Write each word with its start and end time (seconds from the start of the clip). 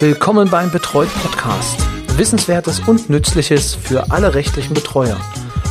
Willkommen 0.00 0.50
beim 0.50 0.72
Betreut 0.72 1.08
Podcast. 1.22 1.78
Wissenswertes 2.18 2.80
und 2.80 3.10
Nützliches 3.10 3.76
für 3.76 4.10
alle 4.10 4.34
rechtlichen 4.34 4.74
Betreuer. 4.74 5.16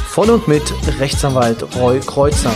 Von 0.07 0.29
und 0.29 0.47
mit 0.47 0.63
Rechtsanwalt 0.99 1.75
Roy 1.75 1.99
Kreuzer. 1.99 2.53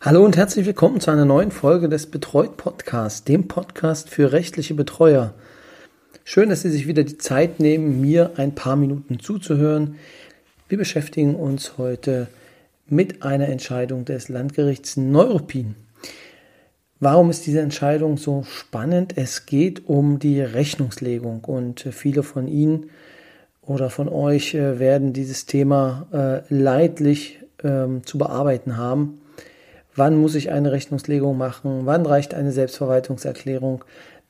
Hallo 0.00 0.24
und 0.24 0.36
herzlich 0.36 0.66
willkommen 0.66 1.00
zu 1.00 1.12
einer 1.12 1.24
neuen 1.24 1.52
Folge 1.52 1.88
des 1.88 2.10
Betreut 2.10 2.56
Podcasts, 2.56 3.22
dem 3.22 3.46
Podcast 3.46 4.10
für 4.10 4.32
rechtliche 4.32 4.74
Betreuer. 4.74 5.32
Schön, 6.24 6.48
dass 6.48 6.62
Sie 6.62 6.70
sich 6.70 6.88
wieder 6.88 7.04
die 7.04 7.18
Zeit 7.18 7.60
nehmen, 7.60 8.00
mir 8.00 8.32
ein 8.36 8.56
paar 8.56 8.74
Minuten 8.74 9.20
zuzuhören. 9.20 9.94
Wir 10.68 10.76
beschäftigen 10.76 11.36
uns 11.36 11.78
heute 11.78 12.26
mit 12.88 13.22
einer 13.22 13.48
Entscheidung 13.48 14.04
des 14.04 14.28
Landgerichts 14.28 14.96
Neuruppin. 14.96 15.76
Warum 17.04 17.30
ist 17.30 17.46
diese 17.46 17.58
Entscheidung 17.58 18.16
so 18.16 18.44
spannend? 18.44 19.14
Es 19.16 19.44
geht 19.44 19.88
um 19.88 20.20
die 20.20 20.40
Rechnungslegung 20.40 21.42
und 21.42 21.80
viele 21.90 22.22
von 22.22 22.46
Ihnen 22.46 22.90
oder 23.60 23.90
von 23.90 24.08
euch 24.08 24.54
äh, 24.54 24.78
werden 24.78 25.12
dieses 25.12 25.46
Thema 25.46 26.06
äh, 26.12 26.54
leidlich 26.54 27.40
ähm, 27.64 28.06
zu 28.06 28.18
bearbeiten 28.18 28.76
haben. 28.76 29.20
Wann 29.96 30.16
muss 30.16 30.36
ich 30.36 30.52
eine 30.52 30.70
Rechnungslegung 30.70 31.36
machen? 31.36 31.86
Wann 31.86 32.06
reicht 32.06 32.34
eine 32.34 32.52
Selbstverwaltungserklärung? 32.52 33.84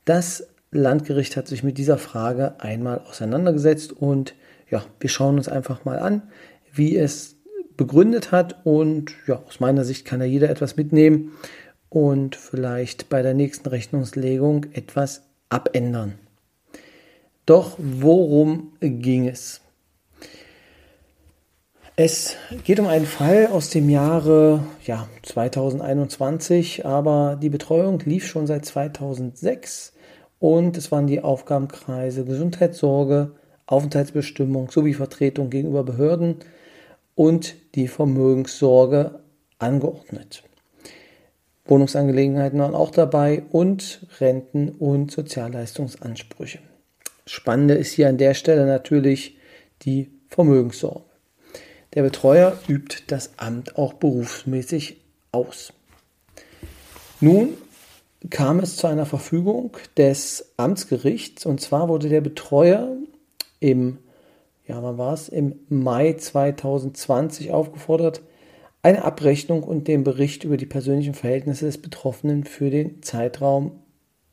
Das 0.06 0.48
Landgericht 0.70 1.36
hat 1.36 1.48
sich 1.48 1.62
mit 1.62 1.76
dieser 1.76 1.98
Frage 1.98 2.54
einmal 2.58 3.02
auseinandergesetzt 3.06 3.92
und 3.92 4.34
ja, 4.70 4.82
wir 4.98 5.10
schauen 5.10 5.36
uns 5.36 5.50
einfach 5.50 5.84
mal 5.84 5.98
an, 5.98 6.22
wie 6.72 6.96
es 6.96 7.36
begründet 7.76 8.32
hat 8.32 8.64
und 8.64 9.12
ja, 9.26 9.42
aus 9.46 9.60
meiner 9.60 9.84
Sicht 9.84 10.06
kann 10.06 10.20
da 10.20 10.24
jeder 10.24 10.48
etwas 10.48 10.76
mitnehmen 10.76 11.32
und 11.92 12.36
vielleicht 12.36 13.10
bei 13.10 13.20
der 13.20 13.34
nächsten 13.34 13.68
Rechnungslegung 13.68 14.66
etwas 14.72 15.22
abändern. 15.50 16.14
Doch 17.44 17.76
worum 17.76 18.72
ging 18.80 19.28
es? 19.28 19.60
Es 21.94 22.36
geht 22.64 22.80
um 22.80 22.86
einen 22.86 23.04
Fall 23.04 23.48
aus 23.48 23.68
dem 23.68 23.90
Jahre 23.90 24.64
ja, 24.86 25.06
2021, 25.22 26.86
aber 26.86 27.38
die 27.40 27.50
Betreuung 27.50 28.00
lief 28.06 28.26
schon 28.26 28.46
seit 28.46 28.64
2006 28.64 29.92
und 30.38 30.78
es 30.78 30.90
waren 30.90 31.06
die 31.06 31.20
Aufgabenkreise 31.20 32.24
Gesundheitssorge, 32.24 33.32
Aufenthaltsbestimmung 33.66 34.70
sowie 34.70 34.94
Vertretung 34.94 35.50
gegenüber 35.50 35.84
Behörden 35.84 36.36
und 37.14 37.54
die 37.74 37.88
Vermögenssorge 37.88 39.20
angeordnet. 39.58 40.44
Wohnungsangelegenheiten 41.64 42.58
waren 42.58 42.74
auch 42.74 42.90
dabei 42.90 43.44
und 43.50 44.06
Renten- 44.20 44.70
und 44.70 45.10
Sozialleistungsansprüche. 45.10 46.58
Spannende 47.26 47.74
ist 47.74 47.92
hier 47.92 48.08
an 48.08 48.18
der 48.18 48.34
Stelle 48.34 48.66
natürlich 48.66 49.36
die 49.82 50.10
Vermögenssorge. 50.28 51.04
Der 51.94 52.02
Betreuer 52.02 52.58
übt 52.68 53.04
das 53.06 53.32
Amt 53.36 53.76
auch 53.76 53.92
berufsmäßig 53.92 54.96
aus. 55.30 55.72
Nun 57.20 57.50
kam 58.30 58.60
es 58.60 58.76
zu 58.76 58.86
einer 58.86 59.06
Verfügung 59.06 59.76
des 59.96 60.52
Amtsgerichts 60.56 61.46
und 61.46 61.60
zwar 61.60 61.88
wurde 61.88 62.08
der 62.08 62.20
Betreuer 62.20 62.96
im, 63.60 63.98
ja, 64.66 64.82
wann 64.82 64.98
war 64.98 65.14
es, 65.14 65.28
im 65.28 65.60
Mai 65.68 66.14
2020 66.14 67.52
aufgefordert, 67.52 68.22
eine 68.82 69.04
Abrechnung 69.04 69.62
und 69.62 69.86
den 69.88 70.04
Bericht 70.04 70.44
über 70.44 70.56
die 70.56 70.66
persönlichen 70.66 71.14
Verhältnisse 71.14 71.66
des 71.66 71.78
Betroffenen 71.78 72.44
für 72.44 72.70
den 72.70 73.02
Zeitraum 73.02 73.80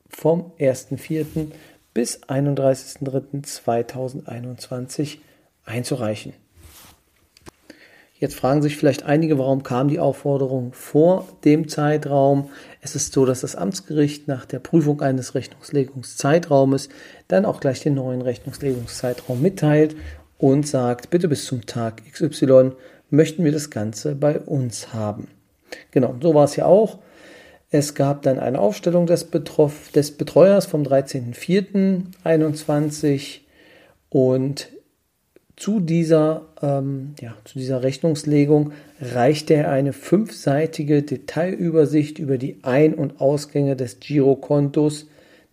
vom 0.10 0.52
1.4. 0.60 1.48
bis 1.94 2.22
31.3.2021 2.24 5.18
einzureichen. 5.66 6.34
Jetzt 8.20 8.36
fragen 8.36 8.62
sich 8.62 8.76
vielleicht 8.76 9.04
einige, 9.04 9.38
warum 9.38 9.64
kam 9.64 9.88
die 9.88 10.00
Aufforderung 10.00 10.74
vor 10.74 11.26
dem 11.46 11.70
Zeitraum? 11.70 12.50
Es 12.82 12.96
ist 12.96 13.14
so, 13.14 13.26
dass 13.26 13.42
das 13.42 13.56
Amtsgericht 13.56 14.28
nach 14.28 14.46
der 14.46 14.60
Prüfung 14.60 15.02
eines 15.02 15.36
Rechnungslegungszeitraumes 15.36 16.90
dann 17.30 17.46
auch 17.46 17.62
gleich 17.62 17.80
den 17.80 17.94
neuen 17.94 18.22
Rechnungslegungszeitraum 18.22 19.42
mitteilt 19.42 19.96
und 20.38 20.68
sagt, 20.68 21.12
bitte 21.12 21.30
bis 21.30 21.46
zum 21.46 21.66
Tag 21.66 22.02
XY 22.12 22.74
möchten 23.10 23.44
wir 23.44 23.52
das 23.52 23.70
Ganze 23.70 24.16
bei 24.16 24.40
uns 24.40 24.94
haben. 24.94 25.28
Genau, 25.92 26.16
so 26.22 26.34
war 26.34 26.46
es 26.46 26.56
ja 26.56 26.66
auch. 26.66 27.00
Es 27.72 27.94
gab 27.94 28.24
dann 28.24 28.40
eine 28.40 28.58
Aufstellung 28.60 29.06
des, 29.06 29.26
Betroff 29.26 29.92
des 29.92 30.10
Betreuers 30.12 30.66
vom 30.66 30.82
13.04.21 30.84 33.42
und 34.10 34.70
zu 35.56 35.80
dieser, 35.82 36.48
ähm, 36.62 37.16
ja, 37.20 37.36
zu 37.44 37.58
dieser 37.60 37.84
Rechnungslegung 37.84 38.72
reichte 39.02 39.56
er 39.56 39.72
eine 39.72 39.94
fünfseitige 39.94 41.04
Detailübersicht 41.04 42.18
über 42.18 42.38
die 42.38 42.60
Ein- 42.64 42.96
und 42.96 43.20
Ausgänge 43.20 43.76
des 43.76 44.00
Girokontos 44.00 45.08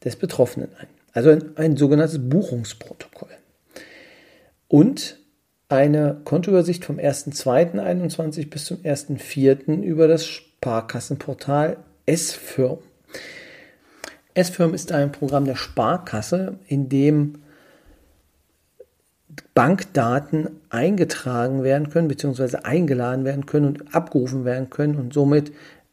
des 0.04 0.14
Betroffenen 0.16 0.68
ein. 0.78 0.86
Also 1.12 1.30
ein, 1.30 1.56
ein 1.56 1.76
sogenanntes 1.76 2.20
Buchungsprotokoll. 2.28 3.30
Und 4.68 5.18
eine 5.68 6.20
Kontoübersicht 6.24 6.84
vom 6.84 6.98
1.2.21 6.98 8.48
bis 8.50 8.66
zum 8.66 8.78
1.4. 8.78 9.82
über 9.82 10.08
das 10.08 10.26
Sparkassenportal 10.26 11.78
S-Firm. 12.06 12.78
S-Firm 14.34 14.74
ist 14.74 14.92
ein 14.92 15.12
Programm 15.12 15.44
der 15.44 15.56
Sparkasse, 15.56 16.58
in 16.68 16.88
dem 16.88 17.38
Bankdaten 19.54 20.60
eingetragen 20.68 21.62
werden 21.62 21.90
können, 21.90 22.08
beziehungsweise 22.08 22.64
eingeladen 22.64 23.24
werden 23.24 23.46
können 23.46 23.66
und 23.66 23.94
abgerufen 23.94 24.44
werden 24.44 24.70
können 24.70 24.96
und 24.96 25.12
somit 25.12 25.52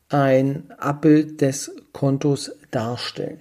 ein 0.09 0.69
Abbild 0.77 1.41
des 1.41 1.75
Kontos 1.93 2.51
darstellen. 2.71 3.39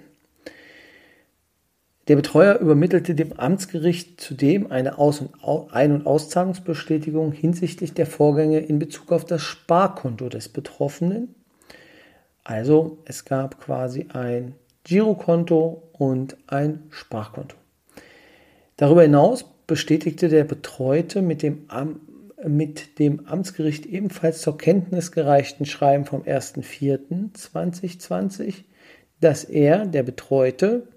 Der 2.13 2.17
Betreuer 2.17 2.59
übermittelte 2.59 3.15
dem 3.15 3.33
Amtsgericht 3.33 4.21
zudem 4.21 4.71
eine 4.71 4.99
Aus- 4.99 5.23
und 5.23 5.31
Ein- 5.73 5.93
und 5.93 6.07
Auszahlungsbestätigung 6.07 7.33
hinsichtlich 7.33 7.95
der 7.95 8.05
Vorgänge 8.05 8.59
in 8.59 8.79
Bezug 8.79 9.13
auf 9.13 9.25
das 9.25 9.41
Sparkonto 9.41 10.29
des 10.29 10.51
Betroffenen. 10.51 11.35
Also 12.45 12.99
es 13.07 13.25
gab 13.25 13.63
quasi 13.63 14.09
ein 14.13 14.57
Girokonto 14.85 15.85
und 15.95 16.37
ein 16.49 16.83
Sparkonto. 16.91 17.57
Darüber 18.77 19.05
hinaus 19.05 19.47
bestätigte 19.67 20.29
der 20.29 20.45
Betreute 20.45 21.23
mit 21.23 21.43
dem, 21.43 21.65
Am 21.69 21.99
mit 22.45 22.99
dem 22.99 23.27
Amtsgericht 23.27 23.87
ebenfalls 23.87 24.43
zur 24.43 24.59
Kenntnis 24.59 25.13
gereichten 25.13 25.65
Schreiben 25.65 26.05
vom 26.05 26.25
1.4.2020, 26.25 28.65
dass 29.23 29.45
er, 29.45 29.87
der 29.87 30.03
Betreute, 30.03 30.89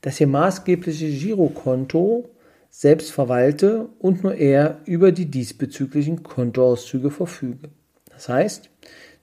das 0.00 0.18
hier 0.18 0.26
maßgebliche 0.26 1.08
Girokonto 1.08 2.28
selbst 2.70 3.12
verwalte 3.12 3.88
und 3.98 4.22
nur 4.22 4.34
er 4.34 4.80
über 4.84 5.12
die 5.12 5.26
diesbezüglichen 5.26 6.22
Kontoauszüge 6.22 7.10
verfüge. 7.10 7.70
Das 8.10 8.28
heißt, 8.28 8.70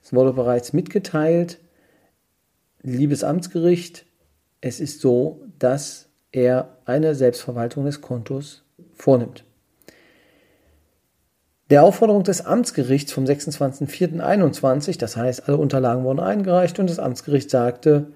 es 0.02 0.14
wurde 0.14 0.34
bereits 0.34 0.74
mitgeteilt, 0.74 1.60
liebes 2.82 3.24
Amtsgericht, 3.24 4.06
es 4.62 4.80
ist 4.80 5.02
so, 5.02 5.44
dass 5.60 6.10
er 6.32 6.78
eine 6.86 7.14
Selbstverwaltung 7.16 7.86
des 7.86 8.02
Kontos 8.02 8.64
vornimmt. 8.94 9.44
Der 11.70 11.84
Aufforderung 11.84 12.24
des 12.24 12.46
Amtsgerichts 12.46 13.14
vom 13.14 13.24
26.04.21, 13.24 15.00
das 15.00 15.16
heißt, 15.16 15.48
alle 15.48 15.58
Unterlagen 15.58 16.04
wurden 16.04 16.20
eingereicht 16.20 16.80
und 16.80 16.90
das 16.90 17.00
Amtsgericht 17.00 17.50
sagte, 17.50 18.08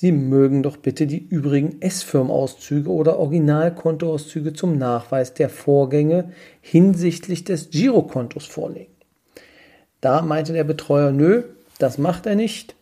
Sie 0.00 0.12
mögen 0.12 0.62
doch 0.62 0.76
bitte 0.76 1.08
die 1.08 1.26
übrigen 1.26 1.82
S-Firm-Auszüge 1.82 2.88
oder 2.88 3.18
Originalkontoauszüge 3.18 4.52
zum 4.52 4.78
Nachweis 4.78 5.34
der 5.34 5.48
Vorgänge 5.48 6.30
hinsichtlich 6.60 7.42
des 7.42 7.70
Girokontos 7.70 8.46
vorlegen. 8.46 8.92
Da 10.00 10.22
meinte 10.22 10.52
der 10.52 10.62
Betreuer, 10.62 11.10
nö, 11.10 11.42
das 11.80 11.98
macht 11.98 12.26
er 12.26 12.36
nicht. 12.36 12.76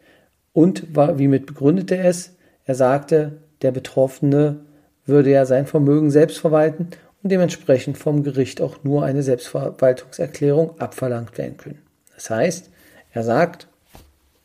Und 0.52 0.94
war, 0.94 1.18
wie 1.18 1.28
mit 1.28 1.46
begründete 1.46 1.96
er 1.96 2.04
es? 2.10 2.34
Er 2.66 2.74
sagte, 2.74 3.38
der 3.62 3.70
Betroffene 3.72 4.60
würde 5.06 5.30
ja 5.30 5.46
sein 5.46 5.64
Vermögen 5.64 6.10
selbst 6.10 6.36
verwalten 6.36 6.88
und 7.22 7.32
dementsprechend 7.32 7.96
vom 7.96 8.24
Gericht 8.24 8.60
auch 8.60 8.84
nur 8.84 9.06
eine 9.06 9.22
Selbstverwaltungserklärung 9.22 10.78
abverlangt 10.78 11.38
werden 11.38 11.56
können. 11.56 11.80
Das 12.14 12.28
heißt, 12.28 12.68
er 13.12 13.22
sagt, 13.22 13.68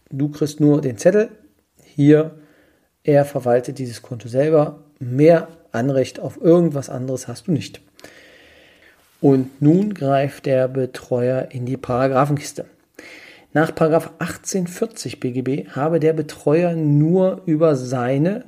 du 0.09 0.29
kriegst 0.29 0.62
nur 0.62 0.79
den 0.79 0.97
Zettel, 0.97 1.31
hier 1.83 2.38
er 3.03 3.25
verwaltet 3.25 3.80
dieses 3.80 4.01
Konto 4.01 4.27
selber. 4.27 4.80
Mehr 5.00 5.48
Anrecht 5.71 6.19
auf 6.19 6.39
irgendwas 6.42 6.89
anderes 6.89 7.27
hast 7.27 7.48
du 7.48 7.51
nicht. 7.51 7.81
Und 9.19 9.62
nun 9.62 9.94
greift 9.94 10.45
der 10.45 10.68
Betreuer 10.68 11.50
in 11.51 11.65
die 11.65 11.77
Paragraphenkiste. 11.77 12.65
Nach 13.53 13.69
1840 13.69 15.19
BGB 15.19 15.69
habe 15.69 16.00
der 16.00 16.13
Betreuer 16.13 16.74
nur 16.74 17.42
über 17.45 17.75
seine 17.75 18.45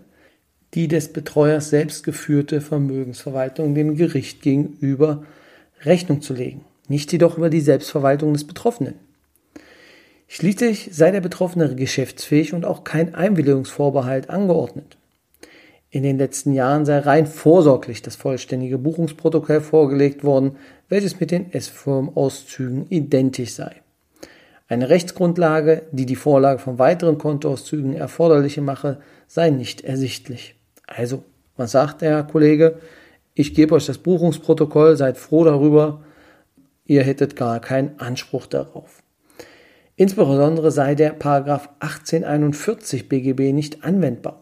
die 0.73 0.87
des 0.87 1.13
Betreuers 1.13 1.69
selbst 1.69 2.03
geführte 2.03 2.61
Vermögensverwaltung 2.61 3.75
dem 3.75 3.95
Gericht 3.95 4.41
gegenüber 4.41 5.23
Rechnung 5.81 6.21
zu 6.21 6.33
legen, 6.33 6.61
nicht 6.87 7.11
jedoch 7.11 7.37
über 7.37 7.49
die 7.49 7.61
Selbstverwaltung 7.61 8.33
des 8.33 8.47
Betroffenen. 8.47 8.95
Schließlich 10.35 10.89
sei 10.91 11.11
der 11.11 11.21
Betroffene 11.21 11.75
geschäftsfähig 11.75 12.55
und 12.55 12.65
auch 12.65 12.83
kein 12.83 13.13
Einwilligungsvorbehalt 13.13 14.31
angeordnet. 14.31 14.97
In 15.91 16.01
den 16.01 16.17
letzten 16.17 16.53
Jahren 16.53 16.85
sei 16.85 16.97
rein 16.97 17.27
vorsorglich 17.27 18.01
das 18.01 18.15
vollständige 18.15 18.79
Buchungsprotokoll 18.79 19.61
vorgelegt 19.61 20.23
worden, 20.23 20.55
welches 20.89 21.19
mit 21.19 21.29
den 21.29 21.53
S-Firm-Auszügen 21.53 22.87
identisch 22.89 23.53
sei. 23.53 23.75
Eine 24.67 24.89
Rechtsgrundlage, 24.89 25.83
die 25.91 26.07
die 26.07 26.15
Vorlage 26.15 26.57
von 26.57 26.79
weiteren 26.79 27.19
Kontoauszügen 27.19 27.93
erforderliche 27.93 28.61
mache, 28.61 29.01
sei 29.27 29.51
nicht 29.51 29.81
ersichtlich. 29.81 30.55
Also, 30.87 31.23
was 31.57 31.73
sagt 31.73 32.01
der 32.01 32.23
Kollege? 32.23 32.79
Ich 33.35 33.53
gebe 33.53 33.75
euch 33.75 33.85
das 33.85 33.99
Buchungsprotokoll, 33.99 34.97
seid 34.97 35.19
froh 35.19 35.43
darüber, 35.43 36.03
ihr 36.85 37.03
hättet 37.03 37.35
gar 37.35 37.59
keinen 37.59 37.99
Anspruch 37.99 38.47
darauf. 38.47 39.03
Insbesondere 39.95 40.71
sei 40.71 40.95
der 40.95 41.11
Paragraph 41.11 41.69
1841 41.79 43.07
BGB 43.09 43.53
nicht 43.53 43.83
anwendbar. 43.83 44.41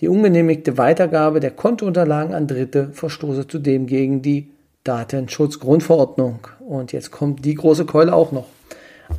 Die 0.00 0.08
ungenehmigte 0.08 0.78
Weitergabe 0.78 1.40
der 1.40 1.50
Kontounterlagen 1.50 2.34
an 2.34 2.46
Dritte 2.46 2.88
verstoße 2.92 3.46
zudem 3.46 3.86
gegen 3.86 4.22
die 4.22 4.50
Datenschutzgrundverordnung. 4.84 6.48
Und 6.60 6.92
jetzt 6.92 7.10
kommt 7.10 7.44
die 7.44 7.54
große 7.54 7.84
Keule 7.84 8.14
auch 8.14 8.32
noch. 8.32 8.46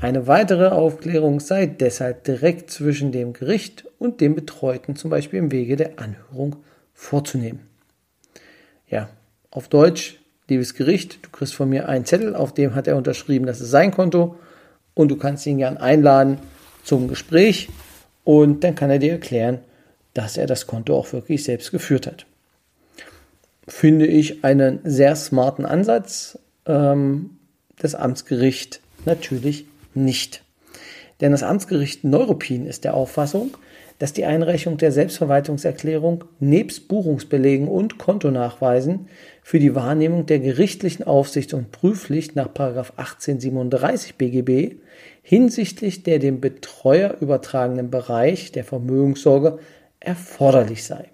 Eine 0.02 0.26
weitere 0.26 0.68
Aufklärung 0.70 1.40
sei 1.40 1.68
deshalb 1.68 2.24
direkt 2.24 2.72
zwischen 2.72 3.12
dem 3.12 3.34
Gericht 3.34 3.86
und 4.00 4.22
dem 4.22 4.34
Betreuten, 4.34 4.96
zum 4.96 5.12
Beispiel 5.12 5.40
im 5.40 5.52
Wege 5.52 5.76
der 5.76 6.00
Anhörung, 6.00 6.58
vorzunehmen. 6.94 7.62
Ja, 8.90 9.10
auf 9.52 9.68
Deutsch, 9.68 10.20
liebes 10.50 10.74
Gericht, 10.74 11.20
du 11.24 11.30
kriegst 11.30 11.54
von 11.54 11.70
mir 11.70 11.88
einen 11.88 12.06
Zettel, 12.06 12.36
auf 12.36 12.54
dem 12.54 12.74
hat 12.74 12.88
er 12.88 12.98
unterschrieben, 12.98 13.46
das 13.46 13.62
ist 13.62 13.70
sein 13.70 13.92
Konto 13.92 14.38
und 14.96 15.10
du 15.10 15.18
kannst 15.18 15.46
ihn 15.46 15.60
gern 15.60 15.78
einladen 15.78 16.40
zum 16.84 17.08
Gespräch 17.08 17.70
und 18.24 18.64
dann 18.64 18.74
kann 18.74 18.90
er 18.90 19.00
dir 19.00 19.12
erklären, 19.12 19.60
dass 20.16 20.38
er 20.38 20.48
das 20.48 20.66
Konto 20.66 20.98
auch 20.98 21.14
wirklich 21.14 21.44
selbst 21.44 21.72
geführt 21.72 22.08
hat. 22.08 22.26
Finde 23.68 24.08
ich 24.08 24.44
einen 24.44 24.80
sehr 24.84 25.16
smarten 25.16 25.66
Ansatz. 25.66 26.40
Ähm, 26.66 27.38
das 27.78 27.94
Amtsgericht 27.96 28.80
natürlich 29.06 29.66
nicht. 29.94 30.44
Denn 31.22 31.32
das 31.32 31.44
Amtsgericht 31.44 32.04
Neuruppin 32.04 32.66
ist 32.66 32.84
der 32.84 32.94
Auffassung, 32.94 33.56
dass 34.00 34.14
die 34.14 34.26
Einreichung 34.26 34.78
der 34.78 34.92
Selbstverwaltungserklärung 34.92 36.26
nebst 36.40 36.88
Buchungsbelegen 36.88 37.68
und 37.68 37.98
Kontonachweisen 37.98 39.08
für 39.46 39.60
die 39.60 39.76
Wahrnehmung 39.76 40.26
der 40.26 40.40
gerichtlichen 40.40 41.06
Aufsicht 41.06 41.54
und 41.54 41.72
Prüfpflicht 41.72 42.36
nach 42.36 42.48
1837 42.48 44.16
BGB 44.16 44.78
hinsichtlich 45.22 46.02
der 46.02 46.18
dem 46.18 46.42
Betreuer 46.42 47.18
übertragenen 47.20 47.92
Bereich 47.92 48.52
der 48.54 48.64
Vermögenssorge 48.64 49.60
erforderlich 50.00 50.84
sei. 50.84 51.12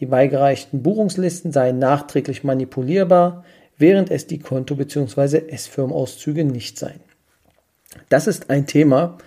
Die 0.00 0.06
beigereichten 0.06 0.82
Buchungslisten 0.82 1.52
seien 1.52 1.78
nachträglich 1.78 2.42
manipulierbar, 2.42 3.44
während 3.78 4.10
es 4.10 4.26
die 4.26 4.40
Konto- 4.40 4.74
bzw. 4.74 5.44
S-Firmenauszüge 5.46 6.44
nicht 6.44 6.80
seien. 6.80 6.98
Das 8.08 8.26
ist 8.26 8.50
ein 8.50 8.66
Thema, 8.66 9.18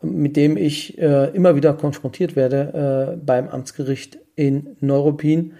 mit 0.00 0.36
dem 0.36 0.56
ich 0.56 0.96
äh, 0.96 1.28
immer 1.34 1.54
wieder 1.54 1.74
konfrontiert 1.74 2.34
werde 2.34 3.12
äh, 3.12 3.22
beim 3.22 3.48
Amtsgericht 3.48 4.18
in 4.36 4.78
Neuruppin, 4.80 5.52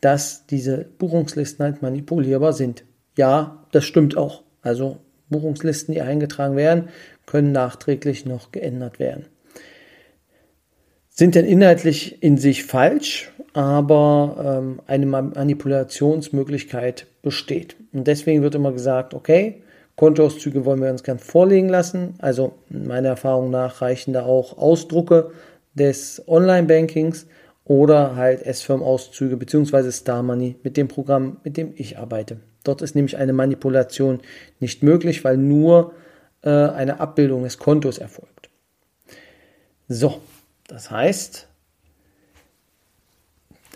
dass 0.00 0.46
diese 0.46 0.86
Buchungslisten 0.98 1.64
halt 1.64 1.82
manipulierbar 1.82 2.52
sind. 2.52 2.84
Ja, 3.16 3.64
das 3.72 3.84
stimmt 3.84 4.16
auch. 4.16 4.42
Also 4.62 4.98
Buchungslisten, 5.28 5.94
die 5.94 6.02
eingetragen 6.02 6.56
werden, 6.56 6.88
können 7.24 7.52
nachträglich 7.52 8.26
noch 8.26 8.52
geändert 8.52 8.98
werden. 8.98 9.26
Sind 11.08 11.34
denn 11.34 11.46
inhaltlich 11.46 12.22
in 12.22 12.36
sich 12.36 12.64
falsch, 12.64 13.32
aber 13.54 14.60
ähm, 14.60 14.82
eine 14.86 15.06
Manipulationsmöglichkeit 15.06 17.06
besteht. 17.22 17.76
Und 17.92 18.06
deswegen 18.06 18.42
wird 18.42 18.54
immer 18.54 18.72
gesagt, 18.72 19.14
okay, 19.14 19.62
Kontoauszüge 19.96 20.66
wollen 20.66 20.82
wir 20.82 20.90
uns 20.90 21.02
gern 21.02 21.18
vorlegen 21.18 21.70
lassen. 21.70 22.14
Also 22.18 22.52
meiner 22.68 23.08
Erfahrung 23.08 23.50
nach 23.50 23.80
reichen 23.80 24.12
da 24.12 24.26
auch 24.26 24.58
Ausdrucke 24.58 25.30
des 25.74 26.22
Online-Bankings 26.28 27.26
oder 27.66 28.16
halt 28.16 28.42
S-Firm-Auszüge 28.42 29.36
bzw. 29.36 29.90
Star 29.90 30.22
Money 30.22 30.56
mit 30.62 30.76
dem 30.76 30.88
Programm, 30.88 31.38
mit 31.44 31.56
dem 31.56 31.72
ich 31.76 31.98
arbeite. 31.98 32.38
Dort 32.64 32.80
ist 32.80 32.94
nämlich 32.94 33.16
eine 33.16 33.32
Manipulation 33.32 34.20
nicht 34.60 34.82
möglich, 34.82 35.24
weil 35.24 35.36
nur 35.36 35.92
äh, 36.42 36.50
eine 36.50 37.00
Abbildung 37.00 37.42
des 37.42 37.58
Kontos 37.58 37.98
erfolgt. 37.98 38.48
So, 39.88 40.20
das 40.68 40.90
heißt, 40.90 41.48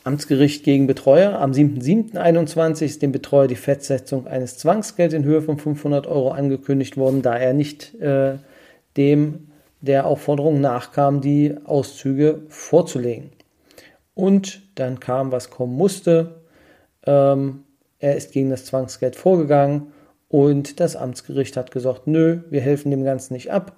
Amtsgericht 0.05 0.65
gegen 0.65 0.87
Betreuer. 0.87 1.39
Am 1.39 1.53
7.7.21 1.53 2.85
ist 2.85 3.03
dem 3.03 3.13
Betreuer 3.13 3.49
die 3.49 3.57
Festsetzung 3.57 4.27
eines 4.27 4.57
Zwangsgelds 4.57 5.15
in 5.15 5.25
Höhe 5.25 5.43
von 5.43 5.59
500 5.59 6.07
Euro 6.07 6.31
angekündigt 6.31 6.97
worden, 6.97 7.23
da 7.23 7.37
er 7.37 7.53
nicht 7.53 7.95
äh, 8.01 8.37
dem 8.97 9.49
der 9.81 10.07
Aufforderung 10.07 10.61
nachkam, 10.61 11.21
die 11.21 11.57
Auszüge 11.65 12.43
vorzulegen. 12.49 13.31
Und 14.21 14.61
dann 14.75 15.01
kam, 15.01 15.33
was 15.33 15.49
kommen 15.49 15.75
musste. 15.75 16.43
Ähm, 17.07 17.65
er 17.99 18.17
ist 18.17 18.33
gegen 18.33 18.51
das 18.51 18.67
Zwangsgeld 18.67 19.17
vorgegangen 19.17 19.95
und 20.29 20.79
das 20.79 20.95
Amtsgericht 20.95 21.57
hat 21.57 21.71
gesagt, 21.71 22.07
nö, 22.07 22.41
wir 22.51 22.61
helfen 22.61 22.91
dem 22.91 23.03
Ganzen 23.03 23.33
nicht 23.33 23.51
ab 23.51 23.77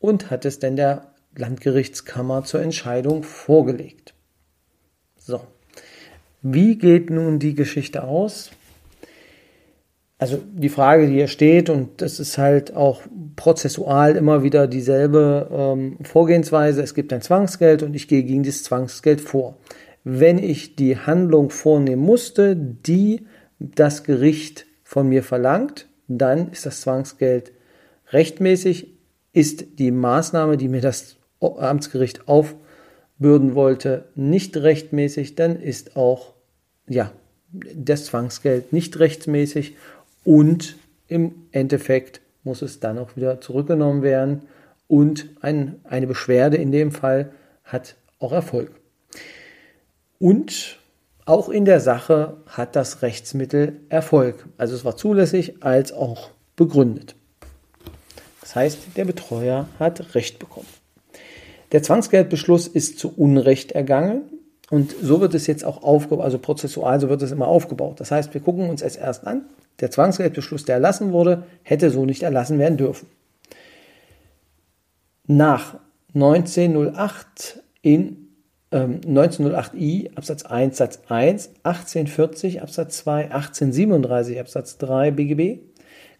und 0.00 0.32
hat 0.32 0.44
es 0.46 0.58
denn 0.58 0.74
der 0.74 1.12
Landgerichtskammer 1.36 2.42
zur 2.42 2.60
Entscheidung 2.60 3.22
vorgelegt. 3.22 4.14
So, 5.16 5.42
wie 6.42 6.76
geht 6.76 7.10
nun 7.10 7.38
die 7.38 7.54
Geschichte 7.54 8.02
aus? 8.02 8.50
Also 10.18 10.42
die 10.52 10.70
Frage, 10.70 11.06
die 11.06 11.14
hier 11.14 11.28
steht, 11.28 11.70
und 11.70 12.00
das 12.00 12.18
ist 12.18 12.36
halt 12.36 12.74
auch 12.74 13.02
prozessual 13.36 14.16
immer 14.16 14.42
wieder 14.42 14.66
dieselbe 14.66 15.48
ähm, 15.52 15.98
Vorgehensweise. 16.02 16.82
Es 16.82 16.94
gibt 16.94 17.12
ein 17.12 17.22
Zwangsgeld 17.22 17.84
und 17.84 17.94
ich 17.94 18.08
gehe 18.08 18.24
gegen 18.24 18.42
dieses 18.42 18.64
Zwangsgeld 18.64 19.20
vor. 19.20 19.56
Wenn 20.04 20.38
ich 20.38 20.76
die 20.76 20.98
Handlung 20.98 21.48
vornehmen 21.48 22.02
musste, 22.02 22.54
die 22.56 23.26
das 23.58 24.04
Gericht 24.04 24.66
von 24.82 25.08
mir 25.08 25.22
verlangt, 25.22 25.88
dann 26.08 26.52
ist 26.52 26.66
das 26.66 26.82
Zwangsgeld 26.82 27.52
rechtmäßig, 28.12 28.92
ist 29.32 29.78
die 29.78 29.90
Maßnahme, 29.90 30.58
die 30.58 30.68
mir 30.68 30.82
das 30.82 31.16
Amtsgericht 31.40 32.28
aufbürden 32.28 33.54
wollte, 33.54 34.04
nicht 34.14 34.56
rechtmäßig, 34.56 35.34
dann 35.34 35.60
ist 35.60 35.96
auch 35.96 36.34
ja, 36.86 37.10
das 37.74 38.06
Zwangsgeld 38.06 38.72
nicht 38.72 38.98
rechtsmäßig 38.98 39.76
und 40.24 40.76
im 41.08 41.32
Endeffekt 41.50 42.20
muss 42.42 42.62
es 42.62 42.80
dann 42.80 42.98
auch 42.98 43.16
wieder 43.16 43.40
zurückgenommen 43.40 44.02
werden 44.02 44.42
und 44.86 45.30
ein, 45.40 45.76
eine 45.84 46.06
Beschwerde 46.06 46.56
in 46.56 46.72
dem 46.72 46.92
Fall 46.92 47.32
hat 47.64 47.96
auch 48.18 48.32
Erfolg. 48.32 48.70
Und 50.24 50.78
auch 51.26 51.50
in 51.50 51.66
der 51.66 51.80
Sache 51.80 52.38
hat 52.46 52.76
das 52.76 53.02
Rechtsmittel 53.02 53.82
Erfolg. 53.90 54.46
Also 54.56 54.74
es 54.74 54.82
war 54.82 54.96
zulässig 54.96 55.62
als 55.62 55.92
auch 55.92 56.30
begründet. 56.56 57.14
Das 58.40 58.56
heißt, 58.56 58.78
der 58.96 59.04
Betreuer 59.04 59.68
hat 59.78 60.14
Recht 60.14 60.38
bekommen. 60.38 60.66
Der 61.72 61.82
Zwangsgeldbeschluss 61.82 62.68
ist 62.68 62.98
zu 62.98 63.12
Unrecht 63.14 63.72
ergangen 63.72 64.22
und 64.70 64.94
so 65.02 65.20
wird 65.20 65.34
es 65.34 65.46
jetzt 65.46 65.62
auch 65.62 65.82
aufgebaut, 65.82 66.24
also 66.24 66.38
prozessual, 66.38 66.98
so 67.00 67.10
wird 67.10 67.20
es 67.20 67.30
immer 67.30 67.46
aufgebaut. 67.46 68.00
Das 68.00 68.10
heißt, 68.10 68.32
wir 68.32 68.40
gucken 68.40 68.70
uns 68.70 68.80
es 68.80 68.96
erst 68.96 69.26
an. 69.26 69.42
Der 69.80 69.90
Zwangsgeldbeschluss, 69.90 70.64
der 70.64 70.76
erlassen 70.76 71.12
wurde, 71.12 71.44
hätte 71.64 71.90
so 71.90 72.06
nicht 72.06 72.22
erlassen 72.22 72.58
werden 72.58 72.78
dürfen. 72.78 73.08
Nach 75.26 75.74
1908 76.14 77.62
in 77.82 78.23
ähm, 78.74 79.00
1908i 79.02 80.16
Absatz 80.16 80.44
1 80.44 80.76
Satz 80.76 81.00
1, 81.08 81.50
1840 81.62 82.60
Absatz 82.60 82.98
2, 82.98 83.30
1837 83.30 84.40
Absatz 84.40 84.78
3 84.78 85.12
BGB 85.12 85.60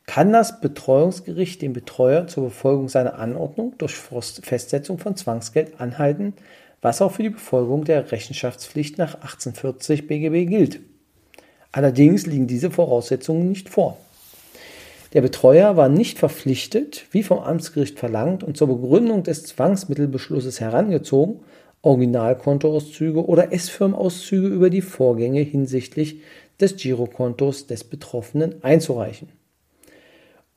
kann 0.07 0.33
das 0.33 0.61
Betreuungsgericht 0.61 1.63
den 1.63 1.73
Betreuer 1.73 2.27
zur 2.27 2.45
Befolgung 2.45 2.89
seiner 2.89 3.19
Anordnung 3.19 3.75
durch 3.79 3.95
Festsetzung 3.95 4.99
von 4.99 5.17
Zwangsgeld 5.17 5.81
anhalten, 5.81 6.35
was 6.81 7.03
auch 7.03 7.13
für 7.13 7.23
die 7.23 7.31
Befolgung 7.31 7.85
der 7.85 8.13
Rechenschaftspflicht 8.13 8.99
nach 8.99 9.15
1840 9.15 10.07
BGB 10.07 10.49
gilt. 10.49 10.81
Allerdings 11.73 12.27
liegen 12.27 12.47
diese 12.47 12.71
Voraussetzungen 12.71 13.49
nicht 13.49 13.69
vor. 13.69 13.97
Der 15.15 15.23
Betreuer 15.23 15.77
war 15.77 15.89
nicht 15.89 16.19
verpflichtet, 16.19 17.07
wie 17.11 17.23
vom 17.23 17.39
Amtsgericht 17.39 17.99
verlangt 17.99 18.45
und 18.45 18.57
zur 18.57 18.69
Begründung 18.69 19.23
des 19.23 19.45
Zwangsmittelbeschlusses 19.45 20.61
herangezogen, 20.61 21.41
Originalkontoauszüge 21.85 23.25
oder 23.25 23.53
S-Firmenauszüge 23.53 24.49
über 24.49 24.71
die 24.71 24.83
Vorgänge 24.83 25.41
hinsichtlich 25.41 26.21
des 26.61 26.77
Girokontos 26.77 27.67
des 27.67 27.85
Betroffenen 27.85 28.63
einzureichen, 28.63 29.29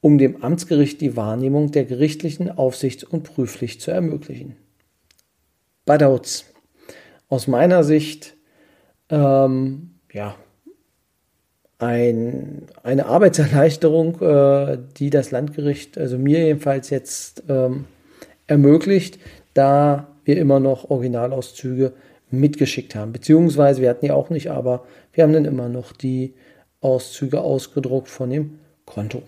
um 0.01 0.17
dem 0.17 0.43
Amtsgericht 0.43 1.01
die 1.01 1.15
Wahrnehmung 1.15 1.71
der 1.71 1.85
gerichtlichen 1.85 2.49
Aufsichts- 2.51 3.03
und 3.03 3.23
Prüfpflicht 3.23 3.81
zu 3.81 3.91
ermöglichen. 3.91 4.55
Badauts. 5.85 6.45
Aus 7.29 7.47
meiner 7.47 7.83
Sicht 7.83 8.35
ähm, 9.09 9.95
ja, 10.13 10.35
ein, 11.79 12.63
eine 12.83 13.05
Arbeitserleichterung, 13.05 14.21
äh, 14.21 14.77
die 14.97 15.09
das 15.09 15.31
Landgericht, 15.31 15.97
also 15.97 16.17
mir 16.17 16.39
jedenfalls 16.39 16.89
jetzt 16.89 17.43
ähm, 17.49 17.85
ermöglicht, 18.47 19.19
da 19.53 20.07
wir 20.27 20.37
immer 20.37 20.59
noch 20.59 20.89
Originalauszüge 20.89 21.93
mitgeschickt 22.29 22.95
haben. 22.95 23.13
Beziehungsweise 23.13 23.81
wir 23.81 23.89
hatten 23.89 24.05
ja 24.05 24.13
auch 24.13 24.29
nicht, 24.29 24.51
aber 24.51 24.85
wir 25.13 25.23
haben 25.23 25.33
dann 25.33 25.45
immer 25.45 25.69
noch 25.69 25.93
die 25.93 26.33
Auszüge 26.81 27.41
ausgedruckt 27.41 28.09
von 28.09 28.29
dem 28.29 28.59
Konto. 28.85 29.23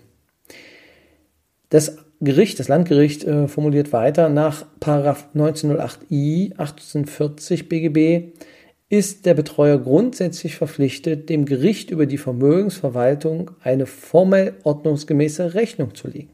Das 1.70 1.98
Gericht, 2.20 2.58
das 2.58 2.68
Landgericht 2.68 3.24
äh, 3.24 3.48
formuliert 3.48 3.92
weiter 3.92 4.28
nach 4.28 4.66
1908i 4.82 6.52
1840 6.52 7.68
BGB 7.68 8.32
ist 8.90 9.24
der 9.24 9.34
Betreuer 9.34 9.78
grundsätzlich 9.78 10.56
verpflichtet, 10.56 11.28
dem 11.30 11.46
Gericht 11.46 11.90
über 11.90 12.06
die 12.06 12.18
Vermögensverwaltung 12.18 13.52
eine 13.62 13.86
formell 13.86 14.54
ordnungsgemäße 14.64 15.54
Rechnung 15.54 15.94
zu 15.94 16.08
legen. 16.08 16.30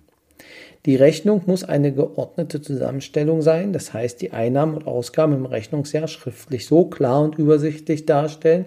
Die 0.86 0.94
Rechnung 0.94 1.42
muss 1.46 1.64
eine 1.64 1.92
geordnete 1.92 2.62
Zusammenstellung 2.62 3.42
sein, 3.42 3.72
das 3.72 3.92
heißt 3.92 4.22
die 4.22 4.30
Einnahmen 4.30 4.76
und 4.76 4.86
Ausgaben 4.86 5.32
im 5.32 5.44
Rechnungsjahr 5.44 6.06
schriftlich 6.06 6.66
so 6.66 6.84
klar 6.84 7.22
und 7.22 7.38
übersichtlich 7.38 8.06
darstellen, 8.06 8.66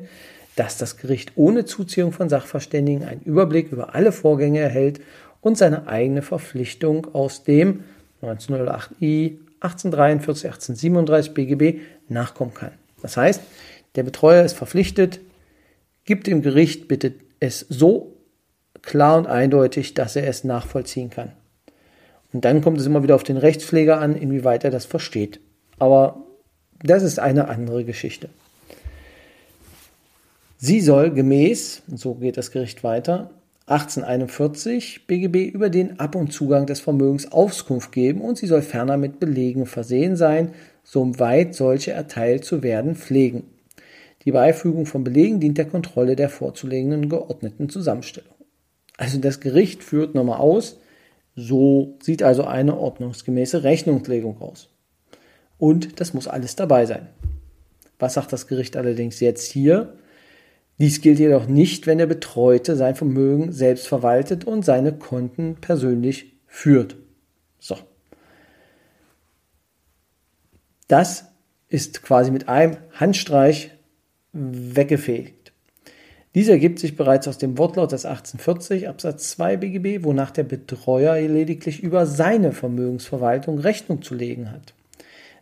dass 0.58 0.78
das 0.78 0.98
Gericht 0.98 1.32
ohne 1.38 1.64
Zuziehung 1.64 2.12
von 2.12 2.28
Sachverständigen 2.28 3.06
einen 3.06 3.22
Überblick 3.22 3.72
über 3.72 3.96
alle 3.96 4.12
Vorgänge 4.12 4.60
erhält 4.60 5.00
und 5.40 5.58
seine 5.58 5.88
eigene 5.88 6.22
Verpflichtung 6.22 7.08
aus 7.14 7.46
dem 7.46 7.86
1908i 8.22 9.38
1843 9.62 10.46
1837 10.46 11.34
BGB 11.34 11.80
nachkommen 12.10 12.54
kann. 12.54 12.72
Das 13.02 13.16
heißt, 13.16 13.42
der 13.96 14.04
Betreuer 14.04 14.44
ist 14.44 14.58
verpflichtet, 14.58 15.22
gibt 16.04 16.28
dem 16.28 16.42
Gericht 16.42 16.90
bitte 16.90 17.14
es 17.40 17.66
so 17.70 18.18
klar 18.82 19.18
und 19.18 19.28
eindeutig, 19.28 19.94
dass 19.94 20.18
er 20.18 20.28
es 20.28 20.44
nachvollziehen 20.44 21.10
kann. 21.10 21.32
Und 22.32 22.46
dann 22.46 22.62
kommt 22.62 22.80
es 22.80 22.86
immer 22.86 23.04
wieder 23.04 23.16
auf 23.16 23.24
den 23.24 23.38
Rechtspfleger 23.38 24.00
an, 24.00 24.16
inwieweit 24.16 24.64
er 24.64 24.72
das 24.72 24.86
versteht. 24.86 25.40
Aber 25.80 26.24
das 26.84 27.04
ist 27.04 27.20
eine 27.20 27.48
andere 27.48 27.84
Geschichte. 27.84 28.30
Sie 30.58 30.82
soll 30.82 31.12
gemäß, 31.12 31.84
so 31.88 32.16
geht 32.16 32.38
das 32.38 32.52
Gericht 32.52 32.84
weiter, 32.84 33.32
1841 33.68 35.06
BGB 35.06 35.54
über 35.54 35.70
den 35.70 36.00
Ab- 36.00 36.16
und 36.16 36.34
Zugang 36.34 36.66
des 36.66 36.80
Vermögens 36.80 37.32
Auskunft 37.32 37.92
geben 37.92 38.22
und 38.22 38.38
sie 38.38 38.48
soll 38.48 38.64
ferner 38.64 38.98
mit 38.98 39.20
Belegen 39.20 39.68
versehen 39.68 40.16
sein, 40.16 40.54
soweit 40.84 41.54
solche 41.54 41.92
erteilt 41.92 42.46
zu 42.46 42.64
werden 42.64 42.96
pflegen. 42.96 43.44
Die 44.26 44.32
Beifügung 44.32 44.86
von 44.86 45.04
Belegen 45.04 45.40
dient 45.40 45.58
der 45.58 45.66
Kontrolle 45.66 46.16
der 46.16 46.30
vorzulegenden 46.30 47.10
geordneten 47.10 47.70
Zusammenstellung. 47.70 48.34
Also 48.98 49.20
das 49.20 49.40
Gericht 49.40 49.84
führt 49.84 50.16
nochmal 50.16 50.40
aus, 50.40 50.78
so 51.36 51.98
sieht 52.02 52.24
also 52.24 52.44
eine 52.44 52.78
ordnungsgemäße 52.78 53.64
Rechnungslegung 53.64 54.42
aus. 54.42 54.70
Und 55.58 56.00
das 56.00 56.14
muss 56.14 56.28
alles 56.28 56.56
dabei 56.56 56.86
sein. 56.86 57.08
Was 58.00 58.14
sagt 58.14 58.32
das 58.34 58.48
Gericht 58.48 58.78
allerdings 58.78 59.20
jetzt 59.20 59.52
hier? 59.52 59.94
Dies 60.80 61.02
gilt 61.02 61.20
jedoch 61.20 61.48
nicht, 61.48 61.88
wenn 61.88 61.98
der 61.98 62.06
Betreute 62.06 62.78
sein 62.78 62.96
Vermögen 62.96 63.52
selbst 63.52 63.88
verwaltet 63.88 64.46
und 64.46 64.64
seine 64.64 64.94
Konten 64.94 65.58
persönlich 65.60 66.34
führt. 66.48 66.96
So. 67.60 67.78
Das 70.88 71.26
ist 71.68 72.02
quasi 72.02 72.32
mit 72.32 72.48
einem 72.48 72.78
Handstreich 72.94 73.72
weggefegt. 74.32 75.39
Dies 76.36 76.48
ergibt 76.48 76.78
sich 76.78 76.96
bereits 76.96 77.28
aus 77.28 77.40
dem 77.40 77.58
Wortlaut 77.58 77.92
des 77.92 78.06
1840 78.06 78.88
Absatz 78.88 79.32
2 79.32 79.58
BGB, 79.58 80.04
wonach 80.04 80.30
der 80.30 80.44
Betreuer 80.44 81.20
lediglich 81.20 81.82
über 81.82 82.06
seine 82.06 82.52
Vermögensverwaltung 82.52 83.58
Rechnung 83.58 84.04
zu 84.04 84.14
legen 84.14 84.52
hat. 84.52 84.76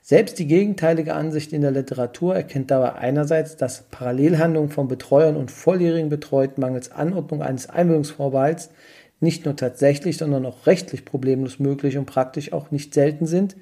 Selbst 0.01 0.39
die 0.39 0.48
gegenteilige 0.48 1.13
Ansicht 1.13 1.51
in 1.51 1.62
der 1.62 1.72
Literatur 1.72 2.34
erkennt 2.34 2.72
dabei 2.72 2.94
einerseits, 2.94 3.58
dass 3.58 3.84
Parallelhandlungen 3.91 4.70
von 4.70 4.88
Betreuern 4.88 5.36
und 5.36 5.51
volljährigen 5.51 6.08
Betreuten 6.08 6.62
mangels 6.62 6.89
Anordnung 6.89 7.41
eines 7.41 7.67
Einwilligungsvorbehalts 7.67 8.70
nicht 9.20 9.44
nur 9.44 9.58
tatsächlich, 9.58 10.15
sondern 10.17 10.46
auch 10.46 10.67
rechtlich 10.67 11.03
problemlos 11.03 11.60
möglich 11.60 11.98
und 11.98 12.06
praktisch 12.06 12.53
auch 12.53 12.72
nicht 12.72 12.94
selten 12.94 13.25
sind 13.25 13.58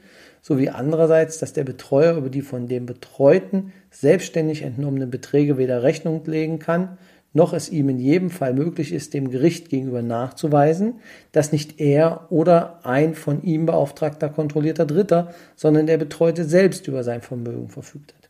sowie 0.46 0.70
andererseits, 0.70 1.40
dass 1.40 1.54
der 1.54 1.64
Betreuer 1.64 2.18
über 2.18 2.30
die 2.30 2.44
von 2.44 2.68
dem 2.68 2.86
Betreuten 2.86 3.74
selbstständig 3.90 4.62
entnommenen 4.62 5.10
Beträge 5.10 5.58
weder 5.58 5.82
Rechnung 5.82 6.24
legen 6.26 6.60
kann, 6.60 7.00
noch 7.36 7.52
es 7.54 7.70
ihm 7.70 7.90
in 7.90 8.00
jedem 8.00 8.30
Fall 8.30 8.54
möglich 8.54 8.94
ist, 8.94 9.14
dem 9.14 9.30
Gericht 9.30 9.70
gegenüber 9.70 10.02
nachzuweisen, 10.02 11.02
dass 11.34 11.52
nicht 11.52 11.82
er 11.82 12.32
oder 12.32 12.80
ein 12.86 13.14
von 13.14 13.44
ihm 13.44 13.66
beauftragter 13.66 14.30
kontrollierter 14.30 14.86
Dritter, 14.86 15.34
sondern 15.56 15.86
der 15.86 15.98
Betreute 15.98 16.46
selbst 16.46 16.88
über 16.88 17.04
sein 17.04 17.22
Vermögen 17.22 17.68
verfügt 17.68 18.14
hat. 18.14 18.30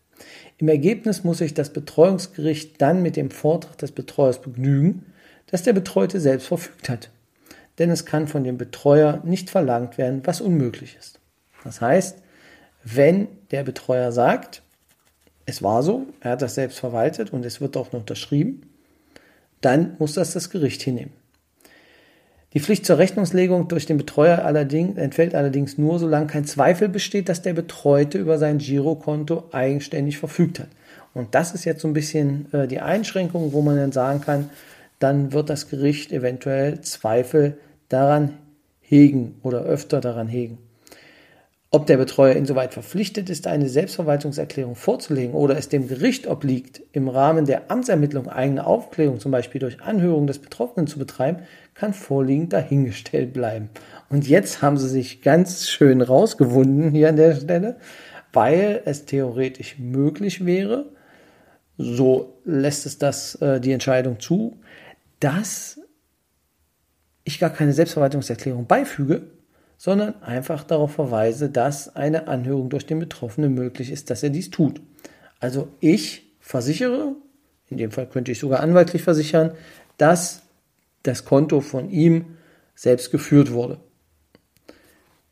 Im 0.58 0.70
Ergebnis 0.70 1.24
muss 1.24 1.38
sich 1.38 1.54
das 1.54 1.72
Betreuungsgericht 1.72 2.82
dann 2.82 3.04
mit 3.04 3.16
dem 3.16 3.30
Vortrag 3.30 3.78
des 3.78 3.92
Betreuers 3.92 4.42
begnügen, 4.42 5.06
dass 5.52 5.62
der 5.62 5.74
Betreute 5.74 6.20
selbst 6.20 6.48
verfügt 6.48 6.90
hat. 6.90 7.12
Denn 7.78 7.92
es 7.92 8.06
kann 8.06 8.28
von 8.28 8.44
dem 8.44 8.58
Betreuer 8.58 9.22
nicht 9.24 9.52
verlangt 9.52 10.00
werden, 10.00 10.22
was 10.24 10.42
unmöglich 10.42 10.98
ist. 10.98 11.20
Das 11.64 11.80
heißt, 11.80 12.18
wenn 12.84 13.28
der 13.52 13.64
Betreuer 13.64 14.12
sagt, 14.12 14.64
es 15.46 15.62
war 15.62 15.84
so, 15.84 16.08
er 16.22 16.32
hat 16.32 16.42
das 16.42 16.56
selbst 16.56 16.80
verwaltet 16.80 17.32
und 17.34 17.46
es 17.46 17.62
wird 17.62 17.78
auch 17.78 17.92
noch 17.92 18.00
unterschrieben, 18.00 18.64
dann 19.62 19.96
muss 20.00 20.14
das 20.14 20.34
das 20.34 20.50
Gericht 20.50 20.82
hinnehmen. 20.82 21.14
Die 22.54 22.62
Pflicht 22.62 22.86
zur 22.86 22.98
Rechnungslegung 22.98 23.68
durch 23.68 23.86
den 23.86 23.98
Betreuer 23.98 24.46
allerdings 24.46 24.98
entfällt 24.98 25.36
allerdings 25.36 25.78
nur, 25.78 26.00
solange 26.00 26.28
kein 26.28 26.46
Zweifel 26.46 26.88
besteht, 26.88 27.28
dass 27.28 27.42
der 27.42 27.54
Betreute 27.54 28.18
über 28.18 28.38
sein 28.38 28.60
Girokonto 28.60 29.50
eigenständig 29.52 30.18
verfügt 30.18 30.62
hat. 30.62 30.70
Und 31.14 31.36
das 31.36 31.54
ist 31.54 31.66
jetzt 31.66 31.82
so 31.82 31.88
ein 31.90 31.94
bisschen 31.94 32.48
äh, 32.54 32.68
die 32.68 32.80
Einschränkung, 32.80 33.52
wo 33.52 33.62
man 33.62 33.76
dann 33.76 33.92
sagen 33.92 34.22
kann, 34.22 34.50
dann 35.00 35.34
wird 35.34 35.50
das 35.50 35.70
Gericht 35.70 36.14
eventuell 36.14 36.80
Zweifel 36.80 37.58
daran 37.90 38.38
hegen 38.80 39.36
oder 39.44 39.64
öfter 39.64 40.00
daran 40.00 40.30
hegen. 40.30 40.58
Ob 41.76 41.88
der 41.88 41.98
Betreuer 41.98 42.38
insoweit 42.38 42.74
verpflichtet 42.74 43.30
ist, 43.30 43.48
eine 43.48 43.68
Selbstverwaltungserklärung 43.68 44.76
vorzulegen 44.76 45.36
oder 45.36 45.58
es 45.58 45.68
dem 45.68 45.90
Gericht 45.90 46.26
obliegt, 46.26 46.82
im 46.94 47.10
Rahmen 47.10 47.44
der 47.44 47.70
Amtsermittlung 47.70 48.30
eigene 48.30 48.66
Aufklärung, 48.66 49.20
zum 49.20 49.34
Beispiel 49.34 49.60
durch 49.60 49.82
Anhörung 49.82 50.26
des 50.26 50.40
Betroffenen 50.40 50.88
zu 50.88 50.98
betreiben, 50.98 51.40
kann 51.74 51.94
vorliegend 51.94 52.54
dahingestellt 52.54 53.34
bleiben. 53.34 53.68
Und 54.08 54.26
jetzt 54.26 54.62
haben 54.62 54.78
sie 54.78 54.88
sich 54.88 55.22
ganz 55.22 55.68
schön 55.68 56.02
rausgewunden 56.02 56.92
hier 56.92 57.10
an 57.10 57.18
der 57.18 57.36
Stelle, 57.36 57.76
weil 58.32 58.82
es 58.86 59.04
theoretisch 59.04 59.78
möglich 59.78 60.46
wäre, 60.46 60.86
so 61.78 62.40
lässt 62.46 62.86
es 62.86 63.00
das 63.00 63.36
äh, 63.42 63.60
die 63.60 63.74
Entscheidung 63.74 64.22
zu, 64.22 64.62
dass 65.20 65.78
ich 67.26 67.38
gar 67.38 67.50
keine 67.50 67.74
Selbstverwaltungserklärung 67.74 68.66
beifüge, 68.66 69.24
sondern 69.78 70.22
einfach 70.22 70.64
darauf 70.64 70.94
verweise, 70.94 71.50
dass 71.50 71.96
eine 71.96 72.28
Anhörung 72.28 72.70
durch 72.70 72.86
den 72.86 73.00
Betroffenen 73.00 73.54
möglich 73.54 73.92
ist, 73.92 74.10
dass 74.10 74.24
er 74.24 74.30
dies 74.30 74.50
tut. 74.50 74.82
Also 75.40 75.68
ich 75.80 76.34
versichere, 76.40 77.16
in 77.70 77.78
dem 77.78 77.92
Fall 77.92 78.08
könnte 78.08 78.32
ich 78.32 78.40
sogar 78.40 78.62
anwaltlich 78.62 79.02
versichern, 79.02 79.52
dass 79.98 80.44
das 81.04 81.26
Konto 81.26 81.62
von 81.62 81.90
ihm 81.90 82.38
selbst 82.76 83.12
geführt 83.12 83.52
wurde. 83.52 83.80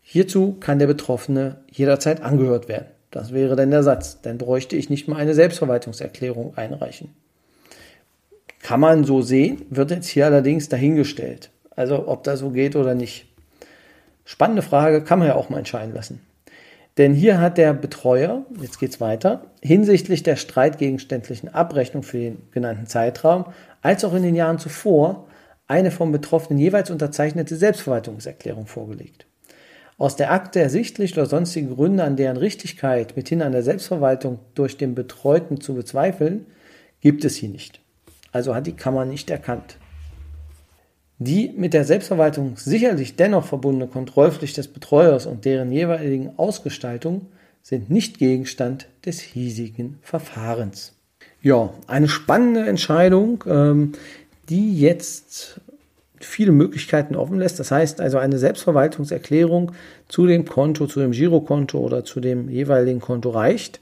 Hierzu 0.01 0.57
kann 0.59 0.79
der 0.79 0.88
Betroffene 0.88 1.62
jederzeit 1.71 2.21
angehört 2.21 2.67
werden. 2.67 2.88
Das 3.09 3.31
wäre 3.31 3.55
dann 3.55 3.71
der 3.71 3.83
Satz. 3.83 4.21
Dann 4.21 4.38
bräuchte 4.38 4.75
ich 4.75 4.89
nicht 4.89 5.07
mal 5.07 5.17
eine 5.17 5.33
Selbstverwaltungserklärung 5.33 6.57
einreichen. 6.57 7.09
Kann 8.62 8.79
man 8.79 9.03
so 9.03 9.21
sehen, 9.21 9.65
wird 9.69 9.91
jetzt 9.91 10.07
hier 10.07 10.25
allerdings 10.25 10.69
dahingestellt. 10.69 11.51
Also 11.75 12.07
ob 12.07 12.23
das 12.23 12.39
so 12.39 12.50
geht 12.51 12.75
oder 12.75 12.95
nicht. 12.95 13.32
Spannende 14.25 14.61
Frage, 14.61 15.03
kann 15.03 15.19
man 15.19 15.27
ja 15.27 15.35
auch 15.35 15.49
mal 15.49 15.59
entscheiden 15.59 15.93
lassen. 15.93 16.21
Denn 16.97 17.13
hier 17.13 17.41
hat 17.41 17.57
der 17.57 17.73
Betreuer, 17.73 18.45
jetzt 18.61 18.79
geht's 18.79 19.01
weiter, 19.01 19.45
hinsichtlich 19.61 20.21
der 20.21 20.35
streitgegenständlichen 20.35 21.49
Abrechnung 21.49 22.03
für 22.03 22.17
den 22.17 22.37
genannten 22.51 22.85
Zeitraum, 22.85 23.45
als 23.81 24.05
auch 24.05 24.13
in 24.13 24.23
den 24.23 24.35
Jahren 24.35 24.59
zuvor, 24.59 25.27
eine 25.67 25.91
vom 25.91 26.11
Betroffenen 26.11 26.59
jeweils 26.59 26.91
unterzeichnete 26.91 27.55
Selbstverwaltungserklärung 27.55 28.67
vorgelegt. 28.67 29.25
Aus 29.97 30.15
der 30.15 30.31
Akte 30.31 30.59
ersichtlich 30.59 31.13
oder 31.13 31.25
sonstige 31.25 31.73
Gründe, 31.73 32.03
an 32.03 32.15
deren 32.15 32.37
Richtigkeit 32.37 33.15
mithin 33.15 33.41
an 33.41 33.51
der 33.51 33.63
Selbstverwaltung 33.63 34.39
durch 34.53 34.77
den 34.77 34.95
Betreuten 34.95 35.61
zu 35.61 35.73
bezweifeln, 35.75 36.45
gibt 37.01 37.25
es 37.25 37.35
hier 37.35 37.49
nicht. 37.49 37.79
Also 38.31 38.53
hat 38.55 38.67
die 38.67 38.75
Kammer 38.75 39.05
nicht 39.05 39.29
erkannt. 39.29 39.77
Die 41.25 41.53
mit 41.55 41.73
der 41.73 41.85
Selbstverwaltung 41.85 42.57
sicherlich 42.57 43.15
dennoch 43.15 43.45
verbundene 43.45 43.87
Kontrollpflicht 43.87 44.57
des 44.57 44.67
Betreuers 44.67 45.25
und 45.25 45.45
deren 45.45 45.71
jeweiligen 45.71 46.31
Ausgestaltung 46.35 47.27
sind 47.61 47.89
nicht 47.89 48.19
Gegenstand 48.19 48.87
des 49.05 49.21
hiesigen 49.21 49.99
Verfahrens. 50.01 50.91
Ja, 51.41 51.73
eine 51.87 52.09
spannende 52.09 52.65
Entscheidung, 52.65 53.41
ähm, 53.47 53.93
die 54.49 54.77
jetzt 54.77 55.61
viele 56.19 56.51
Möglichkeiten 56.51 57.15
offen 57.15 57.39
lässt. 57.39 57.57
Das 57.57 57.71
heißt 57.71 58.01
also 58.01 58.17
eine 58.17 58.37
Selbstverwaltungserklärung 58.37 59.71
zu 60.09 60.27
dem 60.27 60.43
Konto, 60.43 60.87
zu 60.87 60.99
dem 60.99 61.11
Girokonto 61.11 61.79
oder 61.79 62.03
zu 62.03 62.19
dem 62.19 62.49
jeweiligen 62.49 62.99
Konto 62.99 63.29
reicht. 63.29 63.79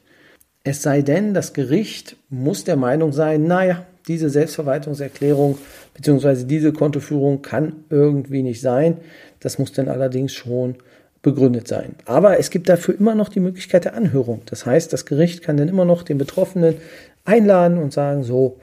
Es 0.64 0.84
sei 0.84 1.02
denn, 1.02 1.34
das 1.34 1.54
Gericht 1.54 2.18
muss 2.30 2.66
der 2.66 2.76
Meinung 2.76 3.14
sein, 3.14 3.46
naja, 3.46 3.84
diese 4.08 4.30
Selbstverwaltungserklärung 4.30 5.58
bzw. 5.94 6.46
diese 6.46 6.74
Kontoführung 6.74 7.42
kann 7.42 7.84
irgendwie 7.90 8.44
nicht 8.44 8.62
sein. 8.62 8.98
Das 9.40 9.60
muss 9.60 9.74
dann 9.74 9.88
allerdings 9.88 10.34
schon 10.34 10.76
begründet 11.22 11.68
sein. 11.68 11.96
Aber 12.06 12.40
es 12.40 12.50
gibt 12.50 12.70
dafür 12.70 13.00
immer 13.00 13.16
noch 13.16 13.30
die 13.30 13.40
Möglichkeit 13.40 13.86
der 13.86 13.96
Anhörung. 13.96 14.42
Das 14.46 14.66
heißt, 14.66 14.92
das 14.92 15.06
Gericht 15.06 15.44
kann 15.44 15.58
dann 15.58 15.70
immer 15.70 15.86
noch 15.86 16.02
den 16.04 16.18
Betroffenen 16.18 16.76
einladen 17.26 17.78
und 17.78 17.94
sagen, 17.94 18.24
so, 18.24 18.58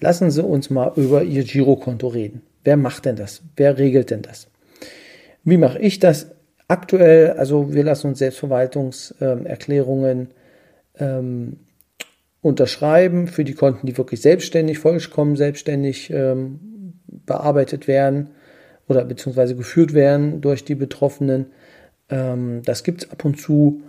lassen 0.00 0.30
Sie 0.30 0.42
uns 0.42 0.70
mal 0.70 0.92
über 0.96 1.24
Ihr 1.24 1.44
Girokonto 1.44 2.08
reden. 2.08 2.42
Wer 2.62 2.76
macht 2.76 3.04
denn 3.04 3.16
das? 3.16 3.42
Wer 3.56 3.78
regelt 3.78 4.10
denn 4.10 4.22
das? 4.22 4.46
Wie 5.42 5.58
mache 5.58 5.78
ich 5.78 5.98
das? 5.98 6.28
Aktuell, 6.66 7.32
also 7.32 7.74
wir 7.74 7.84
lassen 7.84 8.06
uns 8.08 8.20
Selbstverwaltungserklärungen 8.20 10.28
ähm, 10.98 11.58
unterschreiben 12.44 13.26
für 13.26 13.42
die 13.42 13.54
Konten, 13.54 13.86
die 13.86 13.96
wirklich 13.96 14.20
selbstständig, 14.20 14.78
vollkommen 14.78 15.34
selbstständig 15.34 16.10
ähm, 16.10 16.60
bearbeitet 17.24 17.88
werden 17.88 18.28
oder 18.86 19.02
beziehungsweise 19.06 19.56
geführt 19.56 19.94
werden 19.94 20.42
durch 20.42 20.62
die 20.62 20.74
Betroffenen. 20.74 21.46
Ähm, 22.10 22.60
das 22.62 22.84
gibt 22.84 23.04
es 23.04 23.10
ab 23.10 23.24
und 23.24 23.40
zu. 23.40 23.80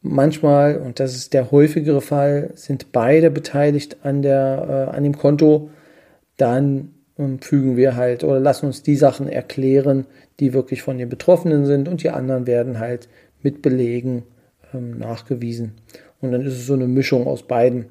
Manchmal, 0.00 0.78
und 0.78 0.98
das 0.98 1.14
ist 1.14 1.32
der 1.32 1.52
häufigere 1.52 2.00
Fall, 2.00 2.50
sind 2.54 2.90
beide 2.90 3.30
beteiligt 3.30 3.98
an, 4.02 4.20
der, 4.20 4.88
äh, 4.90 4.96
an 4.96 5.04
dem 5.04 5.16
Konto. 5.16 5.70
Dann 6.36 6.90
ähm, 7.16 7.38
fügen 7.40 7.76
wir 7.76 7.94
halt 7.94 8.24
oder 8.24 8.40
lassen 8.40 8.66
uns 8.66 8.82
die 8.82 8.96
Sachen 8.96 9.28
erklären, 9.28 10.06
die 10.40 10.52
wirklich 10.52 10.82
von 10.82 10.98
den 10.98 11.08
Betroffenen 11.08 11.66
sind 11.66 11.86
und 11.86 12.02
die 12.02 12.10
anderen 12.10 12.48
werden 12.48 12.80
halt 12.80 13.08
mit 13.42 13.62
Belegen 13.62 14.24
ähm, 14.74 14.98
nachgewiesen. 14.98 15.74
Und 16.22 16.32
dann 16.32 16.46
ist 16.46 16.54
es 16.54 16.66
so 16.66 16.74
eine 16.74 16.86
Mischung 16.86 17.26
aus 17.26 17.42
beiden. 17.42 17.86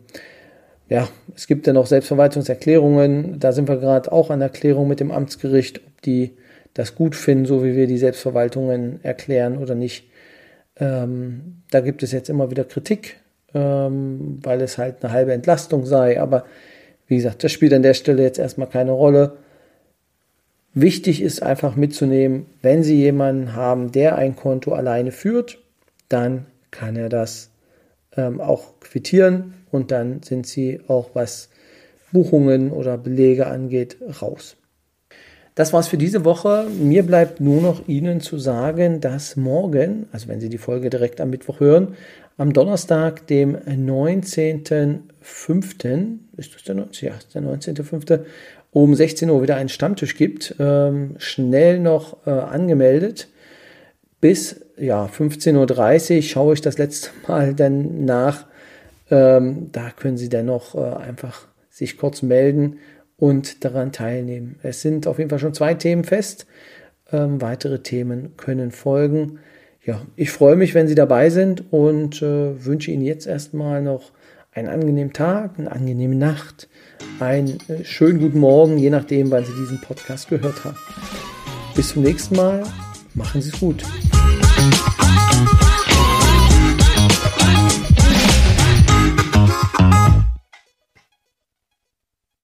Ja, 0.89 1.07
es 1.35 1.47
gibt 1.47 1.67
dann 1.67 1.77
auch 1.77 1.85
Selbstverwaltungserklärungen. 1.85 3.39
Da 3.39 3.51
sind 3.51 3.67
wir 3.67 3.77
gerade 3.77 4.11
auch 4.11 4.29
an 4.29 4.41
Erklärung 4.41 4.87
mit 4.87 4.99
dem 4.99 5.11
Amtsgericht, 5.11 5.81
ob 5.85 6.01
die 6.01 6.31
das 6.73 6.95
gut 6.95 7.15
finden, 7.15 7.45
so 7.45 7.63
wie 7.63 7.75
wir 7.75 7.87
die 7.87 7.97
Selbstverwaltungen 7.97 8.99
erklären 9.03 9.57
oder 9.57 9.75
nicht. 9.75 10.09
Ähm, 10.77 11.61
da 11.69 11.81
gibt 11.81 12.03
es 12.03 12.11
jetzt 12.11 12.29
immer 12.29 12.49
wieder 12.49 12.63
Kritik, 12.63 13.17
ähm, 13.53 14.39
weil 14.41 14.61
es 14.61 14.77
halt 14.77 15.03
eine 15.03 15.13
halbe 15.13 15.33
Entlastung 15.33 15.85
sei. 15.85 16.19
Aber 16.19 16.45
wie 17.07 17.17
gesagt, 17.17 17.43
das 17.43 17.51
spielt 17.51 17.73
an 17.73 17.83
der 17.83 17.93
Stelle 17.93 18.23
jetzt 18.23 18.39
erstmal 18.39 18.69
keine 18.69 18.91
Rolle. 18.91 19.37
Wichtig 20.73 21.21
ist 21.21 21.43
einfach 21.43 21.75
mitzunehmen, 21.75 22.45
wenn 22.61 22.83
Sie 22.83 22.95
jemanden 22.95 23.55
haben, 23.55 23.91
der 23.91 24.15
ein 24.15 24.37
Konto 24.37 24.71
alleine 24.71 25.11
führt, 25.11 25.59
dann 26.07 26.45
kann 26.71 26.95
er 26.95 27.09
das 27.09 27.50
ähm, 28.15 28.41
auch 28.41 28.79
quittieren 28.79 29.53
und 29.71 29.91
dann 29.91 30.23
sind 30.23 30.47
Sie 30.47 30.79
auch, 30.87 31.11
was 31.13 31.49
Buchungen 32.11 32.71
oder 32.71 32.97
Belege 32.97 33.45
angeht, 33.47 33.97
raus. 34.21 34.57
Das 35.55 35.73
war's 35.73 35.89
für 35.89 35.97
diese 35.97 36.23
Woche. 36.23 36.67
Mir 36.79 37.03
bleibt 37.03 37.41
nur 37.41 37.61
noch 37.61 37.85
Ihnen 37.87 38.21
zu 38.21 38.39
sagen, 38.39 39.01
dass 39.01 39.35
morgen, 39.35 40.07
also 40.11 40.29
wenn 40.29 40.39
Sie 40.39 40.49
die 40.49 40.57
Folge 40.57 40.89
direkt 40.89 41.19
am 41.19 41.29
Mittwoch 41.29 41.59
hören, 41.59 41.95
am 42.37 42.53
Donnerstag, 42.53 43.27
dem 43.27 43.57
19.05., 43.57 46.19
ist 46.37 46.55
das 46.55 46.63
der 46.63 46.75
19. 46.75 47.09
Ja, 47.09 47.15
der 47.33 47.41
19.05., 47.43 48.21
um 48.71 48.95
16 48.95 49.29
Uhr 49.29 49.43
wieder 49.43 49.57
einen 49.57 49.67
Stammtisch 49.67 50.15
gibt. 50.15 50.55
Ähm, 50.57 51.15
schnell 51.17 51.79
noch 51.79 52.25
äh, 52.25 52.29
angemeldet. 52.29 53.27
Bis 54.21 54.61
ja, 54.77 55.05
15.30 55.05 56.15
Uhr 56.15 56.21
schaue 56.21 56.53
ich 56.53 56.61
das 56.61 56.77
letzte 56.77 57.09
Mal 57.27 57.53
dann 57.53 58.05
nach. 58.05 58.45
Ähm, 59.09 59.69
da 59.71 59.89
können 59.89 60.17
Sie 60.17 60.29
dann 60.29 60.45
noch 60.45 60.75
äh, 60.75 60.95
einfach 60.95 61.47
sich 61.69 61.97
kurz 61.97 62.21
melden 62.21 62.77
und 63.17 63.65
daran 63.65 63.91
teilnehmen. 63.91 64.57
Es 64.63 64.81
sind 64.81 65.07
auf 65.07 65.17
jeden 65.17 65.29
Fall 65.29 65.39
schon 65.39 65.53
zwei 65.53 65.73
Themen 65.73 66.03
fest. 66.03 66.45
Ähm, 67.11 67.41
weitere 67.41 67.79
Themen 67.79 68.37
können 68.37 68.71
folgen. 68.71 69.39
Ja, 69.83 70.01
ich 70.15 70.31
freue 70.31 70.55
mich, 70.55 70.75
wenn 70.75 70.87
Sie 70.87 70.95
dabei 70.95 71.29
sind 71.29 71.71
und 71.73 72.21
äh, 72.21 72.65
wünsche 72.65 72.91
Ihnen 72.91 73.03
jetzt 73.03 73.25
erstmal 73.25 73.81
noch 73.81 74.11
einen 74.53 74.67
angenehmen 74.67 75.13
Tag, 75.13 75.57
eine 75.57 75.71
angenehme 75.71 76.15
Nacht, 76.15 76.69
einen 77.19 77.57
äh, 77.67 77.83
schönen 77.83 78.19
guten 78.19 78.39
Morgen, 78.39 78.77
je 78.77 78.89
nachdem, 78.89 79.31
wann 79.31 79.45
Sie 79.45 79.53
diesen 79.53 79.81
Podcast 79.81 80.29
gehört 80.29 80.63
haben. 80.63 80.77
Bis 81.75 81.89
zum 81.89 82.03
nächsten 82.03 82.35
Mal. 82.35 82.63
Machen 83.13 83.41
Sie 83.41 83.49
es 83.49 83.59
gut. 83.59 83.83